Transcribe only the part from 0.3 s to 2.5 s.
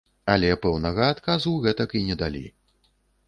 Але пэўнага адказу гэтак і не далі.